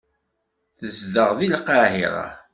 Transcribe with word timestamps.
Tzedɣeḍ 0.77 1.31
deg 1.39 1.51
Lqahira. 1.57 2.25